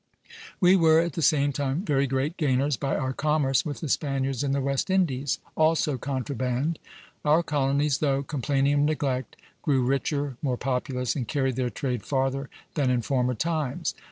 [0.59, 4.43] We were at the same time very great gainers by our commerce with the Spaniards
[4.43, 6.79] in the West Indies [also contraband]....
[7.23, 12.49] Our colonies, though complaining of neglect, grew richer, more populous, and carried their trade farther
[12.73, 13.93] than in former times....